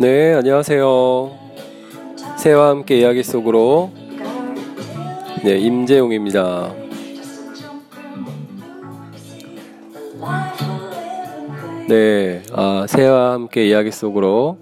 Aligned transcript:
네, 0.00 0.32
안녕하세요. 0.32 1.30
새와 2.38 2.70
함께 2.70 3.00
이야기 3.00 3.22
속으로 3.22 3.92
네, 5.44 5.58
임재용입니다. 5.58 6.72
네, 11.86 12.42
아, 12.54 12.86
새와 12.88 13.32
함께 13.32 13.68
이야기 13.68 13.92
속으로 13.92 14.56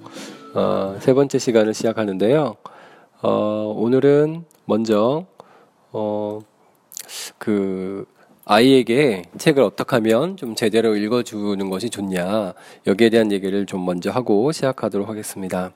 어, 0.56 0.96
세 0.98 1.14
번째 1.14 1.38
시간을 1.38 1.72
시작하는데요. 1.72 2.56
어, 3.22 3.74
오늘은 3.76 4.44
먼저 4.64 5.24
어, 5.92 6.40
그 7.38 8.06
아이에게 8.50 9.24
책을 9.36 9.62
어떻게 9.62 9.96
하면 9.96 10.38
좀 10.38 10.54
제대로 10.54 10.96
읽어주는 10.96 11.68
것이 11.68 11.90
좋냐 11.90 12.54
여기에 12.86 13.10
대한 13.10 13.30
얘기를 13.30 13.66
좀 13.66 13.84
먼저 13.84 14.10
하고 14.10 14.50
시작하도록 14.52 15.06
하겠습니다. 15.06 15.72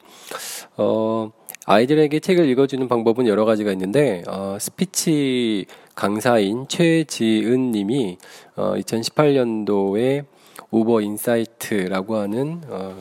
어, 0.78 1.30
아이들에게 1.66 2.18
책을 2.18 2.48
읽어주는 2.48 2.88
방법은 2.88 3.26
여러 3.26 3.44
가지가 3.44 3.72
있는데 3.72 4.22
어, 4.26 4.56
스피치 4.58 5.66
강사인 5.94 6.66
최지은 6.66 7.72
님이 7.72 8.16
어, 8.56 8.72
2018년도에 8.76 10.24
우버 10.70 11.02
인사이트라고 11.02 12.16
하는 12.16 12.62
어, 12.68 12.96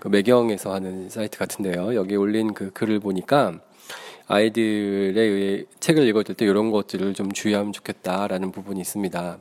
그 0.00 0.08
매경에서 0.08 0.72
하는 0.72 1.10
사이트 1.10 1.38
같은데요. 1.38 1.94
여기 1.94 2.16
올린 2.16 2.54
그 2.54 2.70
글을 2.70 3.00
보니까 3.00 3.60
아이들에 4.28 5.20
의해 5.20 5.64
책을 5.80 6.06
읽어줄 6.08 6.34
때 6.34 6.44
이런 6.44 6.70
것들을 6.70 7.14
좀 7.14 7.30
주의하면 7.32 7.72
좋겠다라는 7.72 8.50
부분이 8.52 8.80
있습니다. 8.80 9.38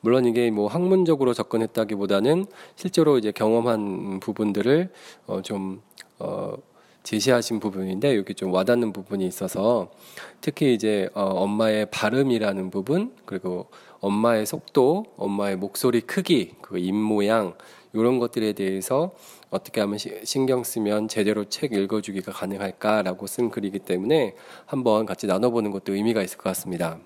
물론 0.00 0.24
이게 0.26 0.50
뭐 0.50 0.66
학문적으로 0.68 1.32
접근했다기보다는 1.34 2.46
실제로 2.74 3.18
이제 3.18 3.30
경험한 3.32 4.20
부분들을 4.20 4.90
어 5.26 5.42
좀 5.42 5.80
어, 6.18 6.54
제시하신 7.02 7.60
부분인데 7.60 8.16
여기 8.16 8.34
좀 8.34 8.52
와닿는 8.52 8.92
부분이 8.92 9.24
있어서 9.26 9.90
특히 10.40 10.74
이제 10.74 11.08
어, 11.14 11.22
엄마의 11.22 11.86
발음이라는 11.92 12.70
부분 12.70 13.12
그리고 13.24 13.68
엄마의 14.00 14.44
속도, 14.44 15.04
엄마의 15.16 15.56
목소리 15.56 16.00
크기, 16.00 16.52
그 16.60 16.78
입 16.78 16.94
모양 16.94 17.54
이런 18.00 18.18
것들에 18.18 18.52
대해서 18.52 19.14
어떻게 19.50 19.80
하면 19.80 19.98
신경 20.24 20.64
쓰면 20.64 21.08
제대로 21.08 21.44
책 21.44 21.72
읽어주기가 21.72 22.32
가능할까라고 22.32 23.26
쓴 23.26 23.50
글이기 23.50 23.80
때문에 23.80 24.34
한번 24.66 25.06
같이 25.06 25.26
나눠보는 25.26 25.70
것도 25.70 25.94
의미가 25.94 26.22
있을 26.22 26.38
것 26.38 26.44
같습니다. 26.50 26.98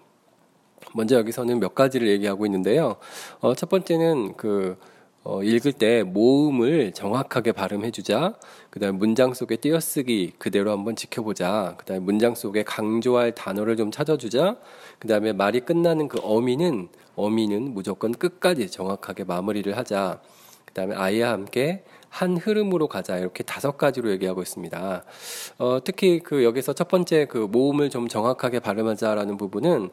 먼저 0.95 1.17
여기서는 1.17 1.61
몇 1.61 1.75
가지를 1.75 2.09
얘기하고 2.09 2.47
있는데요. 2.47 2.97
어, 3.41 3.55
첫 3.55 3.69
번째는 3.69 4.37
그 4.37 4.77
어, 5.23 5.43
읽을 5.43 5.73
때 5.73 6.03
모음을 6.03 6.93
정확하게 6.93 7.53
발음해주자. 7.53 8.35
그 8.71 8.81
다음에 8.81 8.97
문장 8.97 9.35
속에 9.35 9.57
띄어쓰기 9.57 10.33
그대로 10.39 10.71
한번 10.71 10.97
지켜보자. 10.97 11.75
그 11.77 11.85
다음에 11.85 12.01
문장 12.01 12.35
속에 12.35 12.63
강조할 12.63 13.35
단어를 13.35 13.77
좀 13.77 13.91
찾아주자. 13.91 14.57
그 14.99 15.09
다음에 15.09 15.35
말이 15.35 15.61
끝나는 15.61 16.09
그 16.09 16.19
어미는, 16.23 16.89
어미는 17.17 17.75
무조건 17.75 18.13
끝까지 18.13 18.71
정확하게 18.71 19.25
마무리를 19.25 19.77
하자. 19.77 20.21
그 20.71 20.75
다음에 20.75 20.95
아이와 20.95 21.31
함께 21.31 21.83
한 22.09 22.37
흐름으로 22.37 22.89
가자 22.89 23.19
이렇게 23.19 23.43
다섯 23.43 23.77
가지로 23.77 24.11
얘기하고 24.13 24.43
있습니다. 24.43 25.05
어, 25.59 25.79
특히 25.85 26.21
그 26.21 26.45
여기서 26.45 26.73
첫 26.73 26.89
번째 26.89 27.27
그 27.27 27.39
모음을 27.39 27.91
좀 27.91 28.09
정확하게 28.09 28.61
발음하자라는 28.61 29.37
부분은 29.37 29.91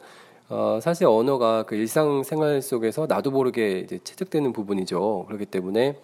어, 0.50 0.80
사실 0.82 1.08
언어가 1.08 1.64
그 1.64 1.76
일상생활 1.76 2.62
속에서 2.62 3.06
나도 3.08 3.32
모르게 3.32 3.80
이제 3.80 4.00
체득되는 4.04 4.54
부분이죠. 4.54 5.26
그렇기 5.28 5.46
때문에 5.48 5.98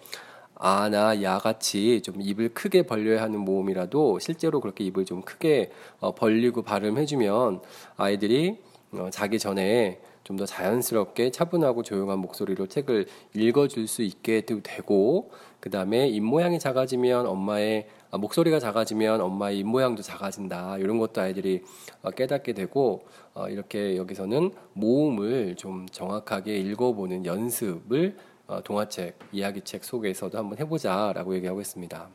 아나 0.56 1.22
야 1.22 1.38
같이 1.38 2.00
좀 2.02 2.16
입을 2.20 2.50
크게 2.50 2.82
벌려야 2.82 3.22
하는 3.22 3.40
모음이라도 3.40 4.18
실제로 4.18 4.60
그렇게 4.60 4.84
입을 4.84 5.04
좀 5.04 5.22
크게 5.22 5.70
어, 6.00 6.14
벌리고 6.14 6.62
발음해주면 6.62 7.60
아이들이 7.96 8.58
어, 8.92 9.08
자기 9.10 9.38
전에 9.38 10.00
좀 10.24 10.36
더 10.36 10.46
자연스럽게 10.46 11.30
차분하고 11.30 11.82
조용한 11.82 12.18
목소리로 12.18 12.66
책을 12.66 13.06
읽어줄 13.34 13.86
수 13.86 14.02
있게 14.02 14.40
되고 14.40 15.30
그 15.60 15.70
다음에 15.70 16.08
입 16.08 16.20
모양이 16.20 16.58
작아지면 16.58 17.26
엄마의 17.26 17.88
아, 18.10 18.18
목소리가 18.18 18.58
작아지면 18.58 19.20
엄마의 19.20 19.58
입 19.58 19.64
모양도 19.66 20.02
작아진다. 20.02 20.78
이런 20.78 20.98
것도 20.98 21.20
아이들이 21.20 21.62
어, 22.02 22.10
깨닫게 22.10 22.52
되고 22.52 23.06
어, 23.34 23.48
이렇게 23.48 23.96
여기서는 23.96 24.52
모음을 24.72 25.56
좀 25.56 25.86
정확하게 25.90 26.56
읽어보는 26.58 27.26
연습을 27.26 28.16
어, 28.46 28.62
동화책, 28.62 29.18
이야기책 29.32 29.84
속에서도 29.84 30.36
한번 30.36 30.58
해보자라고 30.58 31.34
얘기하고 31.36 31.60
있습니다. 31.60 32.08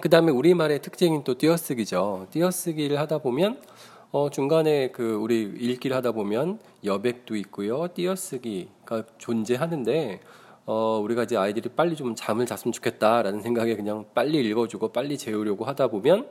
그 0.00 0.08
다음에 0.08 0.32
우리말의 0.32 0.80
특징인 0.80 1.22
또 1.22 1.36
띄어쓰기죠. 1.36 2.28
띄어쓰기를 2.30 2.98
하다 2.98 3.18
보면 3.18 3.60
어, 4.14 4.28
중간에 4.28 4.90
그 4.90 5.14
우리 5.14 5.40
읽기를 5.40 5.96
하다 5.96 6.12
보면 6.12 6.58
여백도 6.84 7.34
있고요. 7.36 7.88
띄어쓰기가 7.94 9.04
존재하는데 9.16 10.20
어, 10.66 11.00
우리가 11.02 11.22
이제 11.22 11.38
아이들이 11.38 11.70
빨리 11.70 11.96
좀 11.96 12.14
잠을 12.14 12.44
잤으면 12.44 12.72
좋겠다라는 12.72 13.40
생각에 13.40 13.74
그냥 13.74 14.04
빨리 14.14 14.44
읽어주고 14.46 14.92
빨리 14.92 15.16
재우려고 15.16 15.64
하다 15.64 15.88
보면 15.88 16.28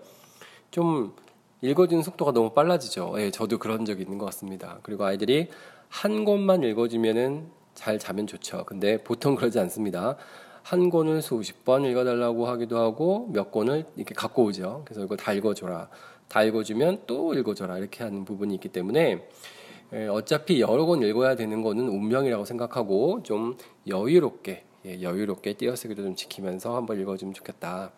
좀 0.69 1.15
읽어주는 1.61 2.03
속도가 2.03 2.33
너무 2.33 2.51
빨라지죠. 2.51 3.15
예, 3.17 3.31
저도 3.31 3.57
그런 3.57 3.83
적이 3.83 4.03
있는 4.03 4.19
것 4.19 4.25
같습니다. 4.25 4.77
그리고 4.83 5.05
아이들이 5.05 5.49
한 5.89 6.23
권만 6.23 6.61
읽어주면은 6.61 7.47
잘 7.73 7.97
자면 7.97 8.27
좋죠. 8.27 8.63
근데 8.65 9.03
보통 9.03 9.35
그러지 9.35 9.57
않습니다. 9.57 10.17
한 10.61 10.91
권을 10.91 11.23
수십 11.23 11.65
번 11.65 11.83
읽어달라고 11.85 12.47
하기도 12.47 12.77
하고 12.77 13.27
몇 13.33 13.51
권을 13.51 13.85
이렇게 13.95 14.13
갖고 14.13 14.43
오죠. 14.43 14.83
그래서 14.85 15.03
이거 15.03 15.15
다 15.15 15.33
읽어줘라. 15.33 15.89
다 16.31 16.43
읽어주면 16.43 17.03
또 17.07 17.33
읽어줘라. 17.33 17.77
이렇게 17.77 18.05
하는 18.05 18.23
부분이 18.23 18.55
있기 18.55 18.69
때문에 18.69 19.27
예, 19.93 20.07
어차피 20.07 20.61
여러 20.61 20.85
권 20.85 21.03
읽어야 21.03 21.35
되는 21.35 21.61
거는 21.61 21.89
운명이라고 21.89 22.45
생각하고 22.45 23.21
좀 23.23 23.57
여유롭게 23.85 24.63
예, 24.85 25.01
여유롭게 25.01 25.55
띄어쓰기도 25.55 26.03
좀 26.03 26.15
지키면서 26.15 26.73
한번 26.77 27.01
읽어주면 27.01 27.33
좋겠다. 27.33 27.91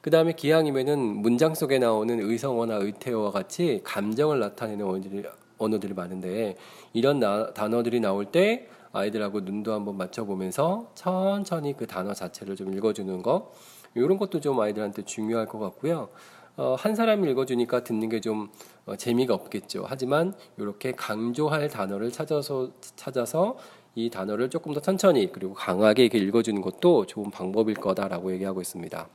그 0.00 0.10
다음에 0.10 0.34
기왕이면은 0.34 0.96
문장 1.00 1.56
속에 1.56 1.80
나오는 1.80 2.20
의성어나 2.20 2.76
의태어와 2.76 3.32
같이 3.32 3.80
감정을 3.82 4.38
나타내는 4.38 4.86
언어들이, 4.86 5.24
언어들이 5.58 5.94
많은데 5.94 6.54
이런 6.92 7.18
나, 7.18 7.52
단어들이 7.52 7.98
나올 7.98 8.26
때 8.26 8.68
아이들하고 8.92 9.40
눈도 9.40 9.72
한번 9.72 9.96
맞춰보면서 9.96 10.92
천천히 10.94 11.76
그 11.76 11.88
단어 11.88 12.14
자체를 12.14 12.54
좀 12.54 12.72
읽어주는 12.72 13.22
거 13.22 13.52
이런 13.96 14.18
것도 14.18 14.38
좀 14.38 14.60
아이들한테 14.60 15.02
중요할 15.02 15.46
것 15.46 15.58
같고요. 15.58 16.10
어, 16.56 16.74
한 16.78 16.94
사람이 16.94 17.30
읽어주니까 17.30 17.84
듣는 17.84 18.08
게좀 18.08 18.50
어, 18.86 18.96
재미가 18.96 19.34
없겠죠. 19.34 19.84
하지만 19.86 20.34
이렇게 20.56 20.92
강조할 20.92 21.68
단어를 21.68 22.10
찾아서 22.10 22.70
찾아서 22.80 23.58
이 23.94 24.08
단어를 24.08 24.48
조금 24.48 24.72
더 24.72 24.80
천천히 24.80 25.30
그리고 25.32 25.52
강하게 25.52 26.04
이렇게 26.04 26.18
읽어주는 26.18 26.60
것도 26.62 27.06
좋은 27.06 27.30
방법일 27.30 27.74
거다라고 27.74 28.32
얘기하고 28.32 28.60
있습니다. 28.62 29.08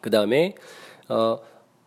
그 0.00 0.10
다음에 0.10 0.56
어, 1.08 1.38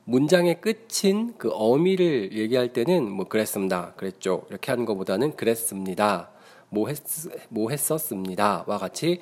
문장의 0.05 0.61
끝인 0.61 1.35
그 1.37 1.49
어미를 1.51 2.37
얘기할 2.37 2.73
때는 2.73 3.09
뭐 3.11 3.27
그랬습니다, 3.27 3.93
그랬죠 3.95 4.45
이렇게 4.49 4.71
하는 4.71 4.85
것보다는 4.85 5.35
그랬습니다, 5.35 6.31
뭐, 6.69 6.87
했, 6.87 6.97
뭐 7.49 7.69
했었습니다와 7.69 8.77
같이 8.77 9.19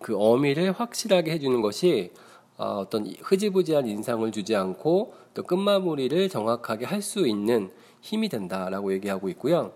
그 0.00 0.16
어미를 0.16 0.72
확실하게 0.72 1.32
해주는 1.32 1.60
것이 1.62 2.12
어, 2.60 2.80
어떤 2.80 3.06
흐지부지한 3.22 3.86
인상을 3.86 4.30
주지 4.32 4.54
않고 4.54 5.14
또 5.32 5.42
끝마무리를 5.44 6.28
정확하게 6.28 6.84
할 6.84 7.00
수 7.00 7.26
있는 7.26 7.70
힘이 8.02 8.28
된다라고 8.28 8.92
얘기하고 8.92 9.30
있고요. 9.30 9.72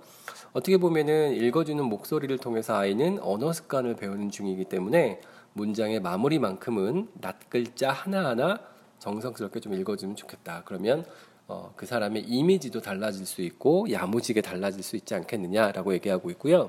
어떻게 0.52 0.76
보면은 0.76 1.34
읽어주는 1.34 1.82
목소리를 1.82 2.36
통해서 2.36 2.76
아이는 2.76 3.18
언어 3.22 3.54
습관을 3.54 3.96
배우는 3.96 4.30
중이기 4.30 4.66
때문에 4.66 5.22
문장의 5.54 6.00
마무리만큼은 6.00 7.08
낱글자 7.14 7.90
하나하나 7.90 8.60
정성스럽게 8.98 9.60
좀 9.60 9.72
읽어주면 9.72 10.16
좋겠다. 10.16 10.62
그러면 10.66 11.06
어, 11.48 11.72
그 11.76 11.86
사람의 11.86 12.24
이미지도 12.24 12.82
달라질 12.82 13.24
수 13.24 13.40
있고 13.40 13.90
야무지게 13.90 14.42
달라질 14.42 14.82
수 14.82 14.96
있지 14.96 15.14
않겠느냐라고 15.14 15.94
얘기하고 15.94 16.28
있고요. 16.32 16.68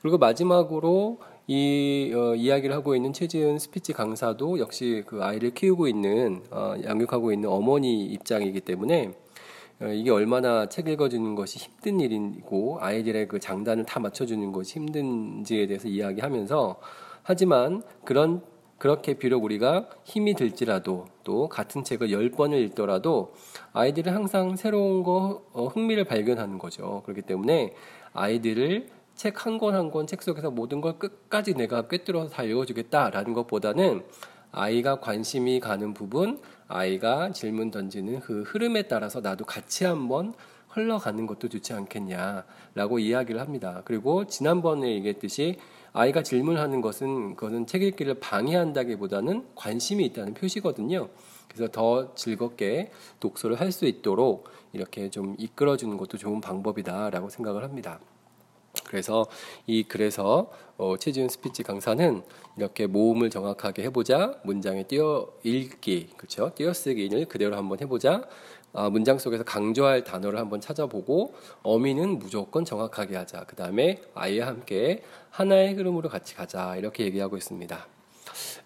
그리고 0.00 0.16
마지막으로 0.16 1.18
이 1.52 2.12
어, 2.14 2.36
이야기를 2.36 2.76
하고 2.76 2.94
있는 2.94 3.12
최지은 3.12 3.58
스피치 3.58 3.92
강사도 3.92 4.60
역시 4.60 5.02
그 5.04 5.24
아이를 5.24 5.50
키우고 5.50 5.88
있는 5.88 6.44
어, 6.52 6.74
양육하고 6.80 7.32
있는 7.32 7.48
어머니 7.48 8.04
입장이기 8.04 8.60
때문에 8.60 9.10
어, 9.80 9.86
이게 9.86 10.12
얼마나 10.12 10.68
책 10.68 10.86
읽어주는 10.86 11.34
것이 11.34 11.58
힘든 11.58 11.98
일이고 11.98 12.78
아이들의 12.80 13.26
그 13.26 13.40
장단을 13.40 13.84
다 13.84 13.98
맞춰주는 13.98 14.52
것이 14.52 14.78
힘든지에 14.78 15.66
대해서 15.66 15.88
이야기하면서 15.88 16.78
하지만 17.24 17.82
그런 18.04 18.42
그렇게 18.78 19.14
비록 19.14 19.42
우리가 19.42 19.88
힘이 20.04 20.34
들지라도 20.34 21.06
또 21.24 21.48
같은 21.48 21.82
책을 21.82 22.12
열 22.12 22.30
번을 22.30 22.60
읽더라도 22.60 23.34
아이들은 23.72 24.14
항상 24.14 24.54
새로운 24.54 25.02
거 25.02 25.42
어, 25.52 25.66
흥미를 25.66 26.04
발견하는 26.04 26.58
거죠. 26.58 27.02
그렇기 27.06 27.22
때문에 27.22 27.74
아이들을 28.12 28.99
책 29.20 29.34
한 29.44 29.58
권 29.58 29.74
한 29.74 29.90
권 29.90 30.06
책 30.06 30.22
속에서 30.22 30.50
모든 30.50 30.80
걸 30.80 30.98
끝까지 30.98 31.52
내가 31.52 31.88
꿰뚫어서 31.88 32.30
다 32.30 32.42
읽어주겠다라는 32.42 33.34
것보다는 33.34 34.02
아이가 34.50 34.98
관심이 34.98 35.60
가는 35.60 35.92
부분, 35.92 36.40
아이가 36.68 37.30
질문 37.30 37.70
던지는 37.70 38.20
그 38.20 38.44
흐름에 38.44 38.84
따라서 38.84 39.20
나도 39.20 39.44
같이 39.44 39.84
한번 39.84 40.32
흘러가는 40.68 41.26
것도 41.26 41.50
좋지 41.50 41.74
않겠냐라고 41.74 42.98
이야기를 42.98 43.42
합니다. 43.42 43.82
그리고 43.84 44.26
지난번에 44.26 44.90
얘기했듯이 44.94 45.58
아이가 45.92 46.22
질문하는 46.22 46.80
것은 46.80 47.36
그것은 47.36 47.66
책 47.66 47.82
읽기를 47.82 48.20
방해한다기보다는 48.20 49.48
관심이 49.54 50.02
있다는 50.06 50.32
표시거든요. 50.32 51.10
그래서 51.46 51.70
더 51.70 52.14
즐겁게 52.14 52.90
독서를 53.18 53.60
할 53.60 53.70
수 53.70 53.84
있도록 53.84 54.48
이렇게 54.72 55.10
좀 55.10 55.34
이끌어 55.38 55.76
주는 55.76 55.98
것도 55.98 56.16
좋은 56.16 56.40
방법이다라고 56.40 57.28
생각을 57.28 57.64
합니다. 57.64 58.00
그래서 58.90 59.26
이 59.68 59.84
그래서 59.84 60.50
어, 60.76 60.96
최지훈 60.96 61.28
스피치 61.28 61.62
강사는 61.62 62.22
이렇게 62.56 62.88
모음을 62.88 63.30
정확하게 63.30 63.84
해보자 63.84 64.34
문장에 64.42 64.82
띄어 64.82 65.28
읽기 65.44 66.08
그렇죠? 66.16 66.50
띄어쓰기를 66.56 67.26
그대로 67.26 67.56
한번 67.56 67.78
해보자 67.80 68.22
아, 68.72 68.90
문장 68.90 69.18
속에서 69.18 69.44
강조할 69.44 70.02
단어를 70.02 70.38
한번 70.38 70.60
찾아보고 70.60 71.34
어미는 71.62 72.18
무조건 72.18 72.64
정확하게 72.64 73.16
하자. 73.16 73.44
그 73.44 73.56
다음에 73.56 74.00
아이와 74.14 74.46
함께 74.48 75.02
하나의 75.30 75.74
흐름으로 75.74 76.08
같이 76.08 76.34
가자. 76.34 76.76
이렇게 76.76 77.04
얘기하고 77.04 77.36
있습니다. 77.36 77.99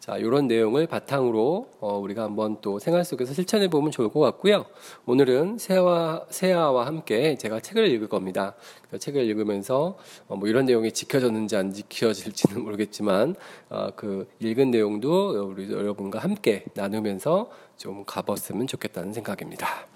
자, 0.04 0.18
이런 0.18 0.48
내용을 0.48 0.86
바탕으로 0.86 1.70
어, 1.80 1.96
우리가 1.96 2.24
한번 2.24 2.58
또 2.60 2.78
생활 2.78 3.06
속에서 3.06 3.32
실천해 3.32 3.68
보면 3.68 3.90
좋을 3.90 4.10
것 4.10 4.20
같고요. 4.20 4.66
오늘은 5.06 5.56
세아와 5.56 6.26
세아와 6.28 6.84
함께 6.84 7.36
제가 7.36 7.60
책을 7.60 7.88
읽을 7.88 8.10
겁니다. 8.10 8.54
그 8.90 8.98
책을 8.98 9.22
읽으면서 9.22 9.96
어, 10.28 10.36
뭐 10.36 10.46
이런 10.46 10.66
내용이 10.66 10.92
지켜졌는지 10.92 11.56
안 11.56 11.72
지켜질지는 11.72 12.60
모르겠지만 12.64 13.34
어, 13.70 13.88
그 13.96 14.28
읽은 14.40 14.72
내용도 14.72 15.42
우리 15.42 15.72
여러분과 15.72 16.18
함께 16.18 16.66
나누면서 16.74 17.48
좀 17.78 18.04
가봤으면 18.04 18.66
좋겠다는 18.66 19.14
생각입니다. 19.14 19.86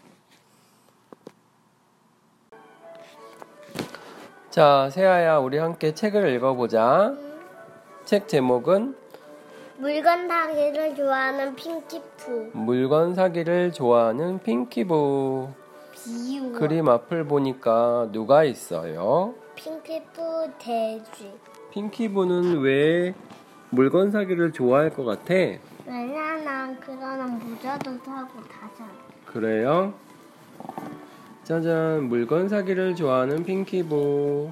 자, 4.49 4.89
세아야, 4.91 5.37
우리 5.37 5.59
함께 5.59 5.93
책을 5.93 6.35
읽어보자. 6.35 7.15
책 8.07 8.27
제목은 8.27 9.08
물건 9.79 10.27
사기를 10.29 10.95
좋아하는 10.97 11.55
핑키푸 11.55 12.51
물건 12.53 13.15
사기를 13.15 13.73
좋아하는 13.73 14.41
핑키부. 14.41 15.49
비유 15.93 16.53
그림 16.53 16.89
앞을 16.89 17.25
보니까 17.25 18.09
누가 18.13 18.43
있어요? 18.45 19.35
핑키푸 19.55 20.51
돼지 20.59 21.33
핑키부는 21.71 22.61
왜 22.61 23.15
물건 23.71 24.11
사기를 24.11 24.53
좋아할 24.53 24.91
것 24.91 25.05
같아? 25.05 25.35
왜냐면 25.87 26.79
그거는 26.81 27.39
모자도 27.39 27.93
사고 28.05 28.41
다잖아 28.43 28.91
그래요? 29.27 29.95
짜잔, 31.45 32.05
물건 32.05 32.49
사기를 32.49 32.95
좋아하는 32.95 33.43
핑키부. 33.45 34.51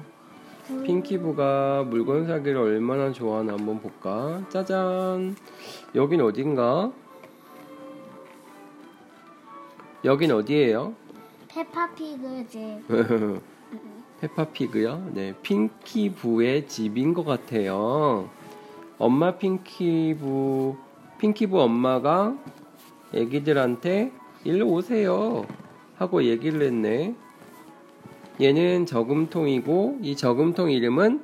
핑키부가 0.67 1.85
물건 1.87 2.27
사기를 2.27 2.57
얼마나 2.57 3.11
좋아하나 3.11 3.53
한번 3.53 3.79
볼까? 3.79 4.43
짜잔. 4.49 5.35
여긴 5.95 6.21
어딘가? 6.21 6.91
여긴 10.03 10.31
어디예요? 10.31 10.93
페파피그 11.47 12.47
집 12.47 12.61
페파피그요? 14.21 15.11
네, 15.13 15.33
핑키부의 15.41 16.67
집인 16.67 17.13
것 17.13 17.23
같아요. 17.23 18.29
엄마 18.97 19.37
핑키부, 19.37 20.75
핑키부 21.19 21.61
엄마가 21.61 22.35
애기들한테 23.13 24.11
일로 24.43 24.67
오세요 24.67 25.45
하고 25.97 26.23
얘기를 26.23 26.61
했네. 26.63 27.15
얘는 28.39 28.85
저금통이고 28.85 29.99
이 30.03 30.15
저금통 30.15 30.71
이름은 30.71 31.23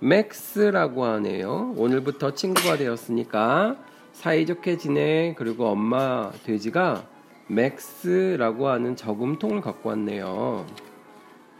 맥스라고 0.00 1.04
하네요. 1.04 1.74
오늘부터 1.76 2.34
친구가 2.34 2.76
되었으니까 2.76 3.76
사이좋게 4.12 4.76
지내. 4.76 5.34
그리고 5.38 5.66
엄마 5.66 6.30
돼지가 6.44 7.06
맥스라고 7.46 8.68
하는 8.68 8.94
저금통을 8.96 9.60
갖고 9.62 9.88
왔네요. 9.90 10.66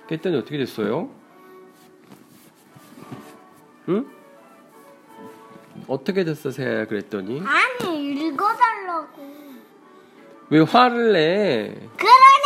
그랬더니 0.07 0.37
어떻게 0.37 0.59
됐어요? 0.59 1.09
응? 3.89 4.07
어떻게 5.89 6.25
됐어, 6.25 6.51
세아야? 6.51 6.87
그랬더니 6.87 7.43
아니 7.45 8.27
읽어달라고 8.29 9.23
왜 10.51 10.61
화를 10.61 11.13
내? 11.13 11.75
말이야 11.97 12.44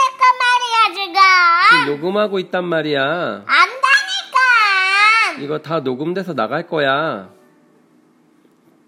지금 1.71 1.85
지금 1.85 1.97
녹음하고 1.97 2.39
있단 2.39 2.65
말이야. 2.65 3.03
안다니까 3.47 5.43
이거 5.43 5.59
다 5.59 5.81
녹음돼서 5.81 6.35
나갈 6.35 6.67
거야. 6.67 7.31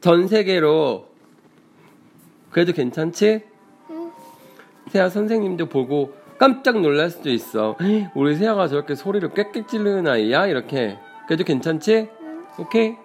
전 0.00 0.28
세계로. 0.28 1.08
그래도 2.50 2.72
괜찮지? 2.72 3.42
응. 3.90 4.12
세아 4.88 5.08
선생님도 5.10 5.66
보고 5.66 6.14
깜짝 6.38 6.80
놀랄 6.80 7.10
수도 7.10 7.30
있어. 7.30 7.76
"우리 8.14 8.34
세아가 8.34 8.66
저렇게 8.66 8.94
소리를 8.94 9.28
꽥꽥 9.30 9.68
지르는 9.68 10.06
아이야? 10.08 10.46
이렇게. 10.46 10.98
그래도 11.26 11.44
괜찮지? 11.44 12.08
응. 12.20 12.46
오케이? 12.58 12.96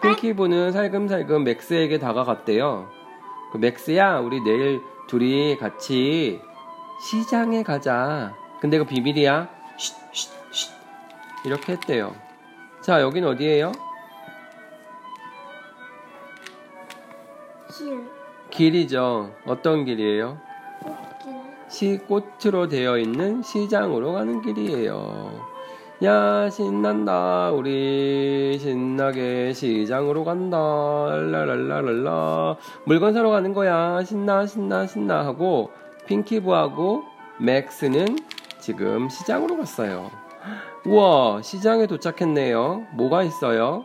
핑키부는 0.00 0.70
살금살금 0.72 1.42
맥스에게 1.44 1.98
다가갔대요. 1.98 2.88
그 3.52 3.58
맥스야, 3.58 4.18
우리 4.20 4.40
내일 4.40 4.80
둘이 5.08 5.56
같이 5.58 6.40
시장에 7.00 7.62
가자. 7.62 8.34
근데 8.60 8.76
이거 8.76 8.84
비밀이야. 8.84 9.48
쉿, 9.76 9.96
쉿, 10.12 10.30
쉿. 10.50 10.72
이렇게 11.44 11.72
했대요. 11.72 12.14
자, 12.80 13.00
여긴 13.00 13.24
어디예요? 13.24 13.72
실 17.70 18.02
길이죠. 18.50 19.32
어떤 19.46 19.84
길이에요? 19.84 20.38
꽃길 20.82 21.40
시 21.68 21.98
꽃으로 21.98 22.68
되어 22.68 22.98
있는 22.98 23.42
시장으로 23.42 24.12
가는 24.12 24.42
길이에요. 24.42 25.58
야 26.04 26.48
신난다 26.48 27.50
우리 27.50 28.56
신나게 28.60 29.52
시장으로 29.52 30.22
간다 30.22 30.56
랄랄랄랄라 31.10 32.56
물건 32.84 33.12
사러 33.12 33.30
가는 33.30 33.52
거야 33.52 34.04
신나 34.04 34.46
신나 34.46 34.86
신나 34.86 35.26
하고 35.26 35.72
핑키부하고 36.08 37.04
맥스는 37.38 38.18
지금 38.58 39.08
시장으로 39.08 39.58
갔어요. 39.58 40.10
우와 40.84 41.42
시장에 41.42 41.86
도착했네요. 41.86 42.86
뭐가 42.94 43.22
있어요? 43.22 43.84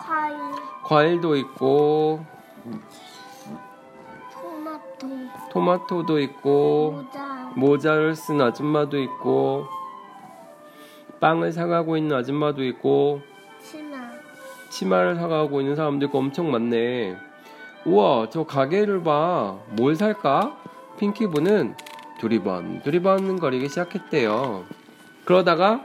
과일 0.00 0.36
과일도 0.84 1.36
있고 1.36 2.24
토마토 4.32 5.08
토마토도 5.52 6.20
있고 6.20 6.90
모자 6.92 7.52
모자를 7.56 8.14
쓴 8.14 8.40
아줌마도 8.40 9.00
있고 9.00 9.66
빵을 11.20 11.52
사가고 11.52 11.96
있는 11.96 12.16
아줌마도 12.16 12.64
있고 12.64 13.20
치마 13.62 14.10
치마를 14.70 15.16
사가고 15.16 15.60
있는 15.60 15.76
사람도 15.76 16.06
있고 16.06 16.18
엄청 16.18 16.50
많네. 16.50 17.16
우와 17.86 18.28
저 18.30 18.44
가게를 18.44 19.02
봐. 19.02 19.58
뭘 19.76 19.94
살까? 19.94 20.56
핑키부는 20.98 21.74
두리번 22.18 22.82
두리번 22.82 23.38
거리기 23.38 23.68
시작했대요. 23.68 24.64
그러다가 25.24 25.84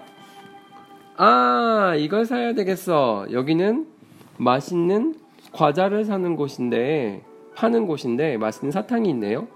아 1.17 1.93
이걸 1.97 2.25
사야 2.25 2.53
되겠어. 2.53 3.27
여기는 3.31 3.87
맛있는 4.37 5.15
과자를 5.51 6.05
사는 6.05 6.35
곳인데 6.35 7.23
파는 7.55 7.85
곳인데 7.87 8.37
맛있는 8.37 8.71
사탕이 8.71 9.09
있네요. 9.11 9.47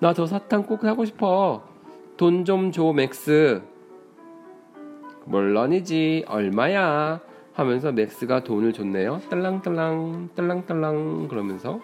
나 0.00 0.12
저 0.14 0.26
사탕 0.26 0.64
꼭 0.64 0.80
사고 0.82 1.04
싶어. 1.04 1.62
돈 2.16 2.44
좀 2.44 2.72
줘 2.72 2.92
맥스. 2.92 3.62
물론이지 5.26 6.24
얼마야 6.26 7.20
하면서 7.52 7.92
맥스가 7.92 8.42
돈을 8.42 8.72
줬네요. 8.72 9.20
딸랑딸랑 9.30 10.30
딸랑딸랑 10.34 11.28
그러면서 11.28 11.80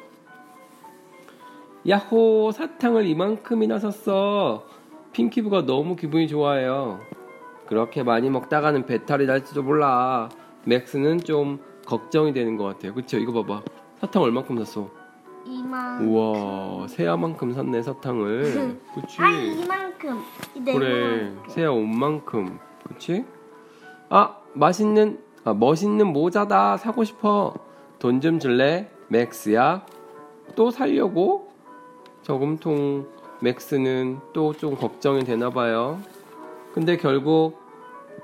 야호 1.88 2.50
사탕을 2.52 3.07
이만큼이나 3.07 3.78
샀어. 3.78 4.64
핑키부가 5.12 5.64
너무 5.64 5.97
기분이 5.97 6.28
좋아요. 6.28 7.00
그렇게 7.66 8.02
많이 8.02 8.30
먹다가는 8.30 8.87
배탈이 8.87 9.26
날지도 9.26 9.62
몰라. 9.62 10.28
맥스는 10.64 11.21
좀 11.21 11.61
걱정이 11.87 12.33
되는 12.33 12.57
것 12.57 12.64
같아요. 12.64 12.95
그쵸? 12.95 13.18
이거 13.18 13.33
봐봐. 13.42 13.62
사탕 14.00 14.23
얼마큼 14.23 14.59
샀어? 14.59 14.88
이만 15.47 16.04
우와 16.07 16.88
새야만큼 16.88 17.52
샀네 17.54 17.83
사탕을. 17.83 18.78
그치? 18.95 19.23
아니 19.23 19.61
이만큼 19.62 20.21
네 20.62 20.73
그래 20.75 21.21
이만큼. 21.30 21.42
새야 21.49 21.71
옷만큼 21.71 22.59
그치? 22.87 23.25
아 24.11 24.37
맛있는 24.52 25.21
아 25.45 25.54
멋있는 25.54 26.07
모자다 26.09 26.76
사고 26.76 27.04
싶어 27.04 27.54
돈 27.99 28.21
좀 28.21 28.38
줄래? 28.38 28.90
맥스야. 29.09 29.87
또 30.54 30.71
살려고? 30.71 31.48
저금통 32.28 33.06
맥스는 33.40 34.18
또 34.35 34.52
좀 34.52 34.76
걱정이 34.76 35.25
되나 35.25 35.49
봐요. 35.49 35.99
근데 36.75 36.97
결국 36.99 37.58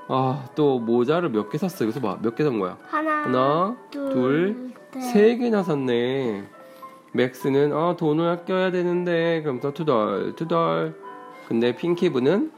아, 0.08 0.44
또 0.54 0.78
모자를 0.78 1.30
몇 1.30 1.49
개 1.50 1.56
샀어. 1.56 1.84
여기서 1.87 2.00
봐. 2.00 2.18
몇 2.20 2.34
개 2.37 2.44
산 2.44 2.58
거야? 2.58 2.76
하나, 2.88 3.23
하나, 3.25 3.76
둘, 3.90 4.12
둘, 4.12 4.73
셋. 4.92 5.00
세 5.12 5.37
개나 5.38 5.62
샀네. 5.62 6.44
맥스는 7.12 7.73
아 7.73 7.96
돈을 7.96 8.28
아껴야 8.28 8.70
되는데 8.73 9.40
그럼 9.42 9.61
또 9.61 9.73
투덜 9.73 10.34
투덜. 10.37 10.94
근데 11.49 11.75
핑키브는 11.75 12.52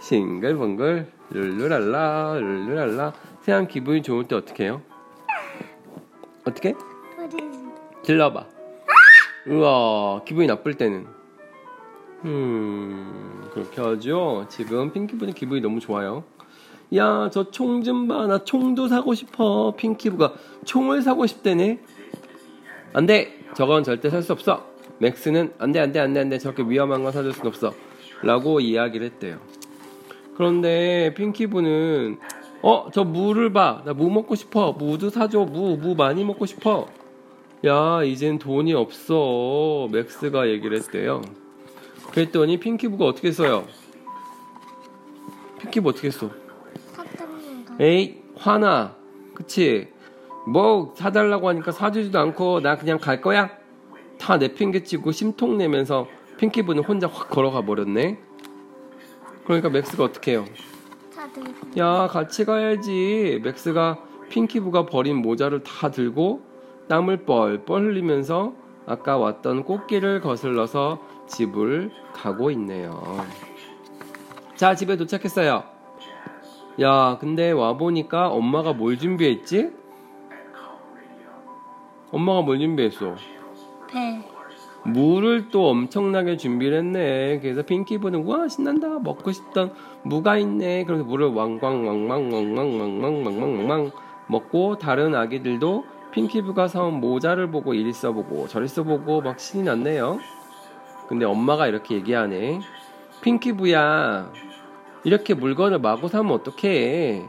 싱글벙글 0.00 1.10
룰루랄라 1.30 2.34
룰루랄라. 2.34 3.12
세안 3.40 3.66
기분이 3.66 4.02
좋을 4.02 4.24
때 4.28 4.36
어떻게 4.36 4.64
해요? 4.64 4.82
어떻게? 6.44 6.74
질러봐. 8.02 8.57
우와 9.48 10.22
기분이 10.24 10.46
나쁠 10.46 10.74
때는. 10.74 11.06
음 12.24 13.48
그렇게 13.52 13.80
하죠. 13.80 14.46
지금 14.48 14.92
핑키브는 14.92 15.34
기분이 15.34 15.60
너무 15.60 15.80
좋아요. 15.80 16.24
야 16.94 17.28
저 17.30 17.50
총 17.50 17.82
좀 17.82 18.08
봐. 18.08 18.26
나 18.26 18.42
총도 18.44 18.88
사고 18.88 19.14
싶어. 19.14 19.74
핑키브가 19.76 20.34
총을 20.64 21.02
사고 21.02 21.26
싶대네. 21.26 21.80
안 22.94 23.06
돼. 23.06 23.38
저건 23.54 23.82
절대 23.84 24.10
살 24.10 24.22
수 24.22 24.32
없어. 24.32 24.66
맥스는 24.98 25.52
안 25.58 25.72
돼 25.72 25.78
안 25.80 25.92
돼 25.92 26.00
안 26.00 26.12
돼 26.12 26.20
안 26.20 26.28
돼 26.28 26.38
저렇게 26.38 26.62
위험한 26.64 27.02
건 27.04 27.12
사줄 27.12 27.32
순 27.32 27.46
없어. 27.46 27.72
라고 28.22 28.58
이야기를 28.60 29.06
했대요. 29.06 29.38
그런데 30.36 31.14
핑키브는 31.14 32.18
어 32.62 32.90
저 32.92 33.04
무를 33.04 33.52
봐. 33.52 33.82
나 33.84 33.92
무 33.94 34.10
먹고 34.10 34.34
싶어. 34.34 34.72
무도 34.72 35.10
사줘. 35.10 35.44
무 35.44 35.76
무 35.76 35.94
많이 35.94 36.24
먹고 36.24 36.46
싶어. 36.46 36.86
야 37.66 38.02
이젠 38.04 38.38
돈이 38.38 38.74
없어. 38.74 39.88
맥스가 39.90 40.48
얘기를 40.48 40.76
했대요. 40.76 41.22
그랬더니 42.12 42.58
핑키브가 42.58 43.04
어떻게 43.04 43.28
했어요? 43.28 43.66
핑키브 45.60 45.88
어떻게 45.88 46.08
거. 46.08 46.30
에이 47.80 48.22
화나 48.36 48.96
그치 49.34 49.88
뭐 50.46 50.94
사달라고 50.96 51.48
하니까 51.48 51.70
사주지도 51.70 52.18
않고 52.18 52.60
나 52.60 52.76
그냥 52.76 52.98
갈 52.98 53.20
거야 53.20 53.50
다 54.18 54.36
내팽개치고 54.36 55.12
심통 55.12 55.58
내면서 55.58 56.08
핑키브는 56.38 56.84
혼자 56.84 57.06
확 57.06 57.30
걸어가 57.30 57.62
버렸네 57.62 58.18
그러니까 59.44 59.68
맥스가 59.70 60.04
어떻게 60.04 60.32
해요 60.32 60.44
야 61.76 62.08
같이 62.08 62.44
가야지 62.44 63.40
맥스가 63.44 63.98
핑키브가 64.28 64.86
버린 64.86 65.16
모자를 65.16 65.62
다 65.62 65.90
들고 65.90 66.47
땀을 66.88 67.24
뻘뻘 67.24 67.84
흘리면서 67.84 68.52
아까 68.86 69.18
왔던 69.18 69.64
꽃길을 69.64 70.20
거슬러서 70.20 70.98
집을 71.26 71.90
가고 72.12 72.50
있네요. 72.52 73.02
자, 74.56 74.74
집에 74.74 74.96
도착했어요. 74.96 75.62
야, 76.80 77.18
근데 77.20 77.50
와보니까 77.50 78.28
엄마가 78.28 78.72
뭘 78.72 78.98
준비했지? 78.98 79.70
엄마가 82.10 82.42
뭘 82.42 82.58
준비했어? 82.58 83.14
배. 83.88 84.22
무를 84.84 85.50
또 85.50 85.68
엄청나게 85.68 86.36
준비를 86.36 86.78
했네. 86.78 87.40
그래서 87.40 87.62
핑키보는 87.62 88.24
와 88.24 88.48
신난다 88.48 88.98
먹고 89.00 89.32
싶던 89.32 89.74
무가 90.02 90.38
있네. 90.38 90.84
그래서 90.84 91.04
물을 91.04 91.26
왕광 91.28 91.86
왕왕 91.86 92.32
왕왕 92.32 92.80
왕왕 92.80 93.24
왕왕 93.24 93.58
왕왕 93.58 93.90
먹고 94.28 94.78
다른 94.78 95.14
아기들도 95.14 95.84
핑키브가 96.22 96.66
사온 96.66 96.94
모자를 96.94 97.48
보고 97.50 97.74
이리 97.74 97.92
써보고 97.92 98.48
저리 98.48 98.66
써보고 98.66 99.20
막 99.20 99.38
신이 99.38 99.62
났네요. 99.62 100.18
근데 101.08 101.24
엄마가 101.24 101.68
이렇게 101.68 101.94
얘기하네. 101.94 102.60
핑키브야 103.20 104.32
이렇게 105.04 105.34
물건을 105.34 105.78
마구 105.78 106.08
사면 106.08 106.32
어떡해. 106.32 107.24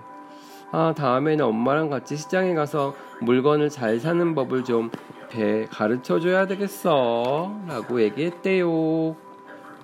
아 0.72 0.94
다음에는 0.98 1.46
엄마랑 1.46 1.90
같이 1.90 2.18
시장에 2.18 2.56
가서 2.56 2.96
물건을 3.22 3.70
잘 3.70 4.00
사는 4.00 4.34
법을 4.36 4.64
좀 4.64 4.90
배 5.30 5.68
가르쳐 5.70 6.20
줘야 6.20 6.48
되겠어. 6.48 7.56
라고 7.68 8.02
얘기했대요. 8.02 9.16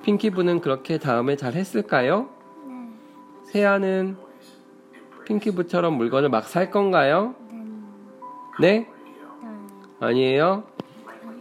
핑키브는 0.01 0.59
그렇게 0.61 0.97
다음에 0.97 1.35
잘 1.35 1.53
했을까요? 1.53 2.29
네. 2.67 2.89
세아는 3.43 4.17
핑키브처럼 5.25 5.93
물건을 5.93 6.29
막 6.29 6.45
살 6.47 6.71
건가요? 6.71 7.35
네? 8.59 8.87
네. 9.99 10.05
아니에요? 10.05 10.63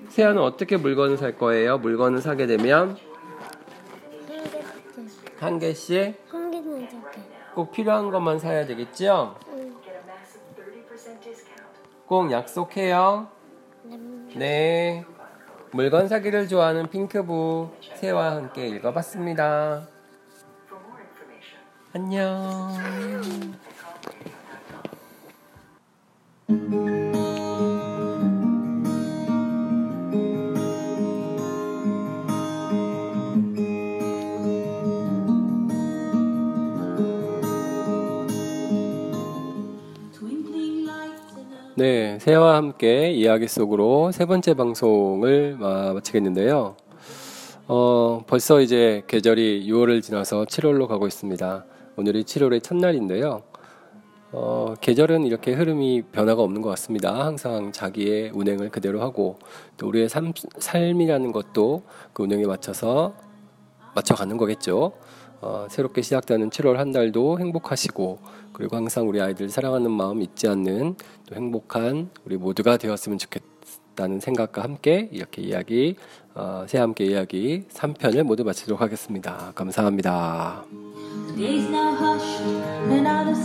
세아는 0.09 0.41
어떻게 0.41 0.77
물건을 0.77 1.17
살 1.17 1.37
거예요? 1.37 1.79
물건을 1.79 2.21
사게 2.21 2.47
되면 2.47 2.97
한 5.39 5.59
개씩. 5.59 6.25
한 6.29 6.51
개는. 6.51 6.89
꼭 7.55 7.73
필요한 7.73 8.11
것만 8.11 8.39
사야 8.39 8.67
되겠죠? 8.67 9.37
응. 9.53 9.75
꼭 12.07 12.31
약속해요. 12.31 13.29
네. 13.85 13.99
네. 14.37 15.05
물건 15.73 16.09
사기를 16.09 16.47
좋아하는 16.49 16.89
핑크부 16.89 17.71
새와 17.97 18.37
함께 18.37 18.69
읽어봤습니다. 18.69 19.89
안녕. 21.93 22.71
네, 42.14 42.18
새와 42.21 42.54
함께 42.54 43.11
이야기 43.11 43.49
속으로 43.49 44.12
세 44.12 44.25
번째 44.25 44.54
방송을 44.54 45.56
마- 45.59 45.92
마치겠는데요. 45.94 46.76
어, 47.66 48.23
벌써 48.28 48.61
이제 48.61 49.02
계절이 49.09 49.66
6월을 49.68 50.00
지나서 50.00 50.44
7월로 50.44 50.87
가고 50.87 51.09
있습니다. 51.09 51.64
오늘이 51.97 52.23
7월의 52.23 52.62
첫날인데요. 52.62 53.42
어, 54.30 54.75
계절은 54.80 55.25
이렇게 55.25 55.54
흐름이 55.54 56.02
변화가 56.12 56.40
없는 56.40 56.62
것 56.62 56.68
같습니다. 56.71 57.25
항상 57.26 57.73
자기의 57.73 58.30
운행을 58.33 58.68
그대로 58.71 59.00
하고 59.00 59.40
또 59.76 59.88
우리의 59.88 60.09
삶, 60.09 60.33
삶이라는 60.59 61.33
것도 61.33 61.83
그 62.12 62.23
운행에 62.23 62.44
맞춰서 62.47 63.14
맞춰가는 63.97 64.37
거겠죠. 64.37 64.92
어, 65.45 65.67
새롭게 65.69 66.01
시작되는 66.01 66.49
7월 66.49 66.77
한 66.77 66.91
달도 66.91 67.39
행복하시고 67.39 68.19
그리고 68.55 68.77
항상 68.77 69.07
우리 69.07 69.21
아이들 69.21 69.51
사랑하는 69.51 69.91
마음 69.91 70.23
잊지 70.23 70.49
않는 70.49 70.97
또 71.27 71.35
행복한 71.35 72.09
우리 72.25 72.39
모두가 72.39 72.79
되었으면 72.79 73.19
좋겠다는 73.19 74.21
생각과 74.21 74.63
함께 74.63 75.11
이렇게 75.13 75.43
이야기 75.43 75.97
어, 76.35 76.65
새 76.67 76.79
함께 76.79 77.05
이야기 77.05 77.65
3편을 77.69 78.23
모두 78.23 78.43
마치도록 78.43 78.81
하겠습니다. 78.81 79.53
감사합니다. 79.55 80.65
And 82.87 83.07
out 83.07 83.29
of 83.29 83.37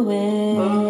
away. 0.00 0.89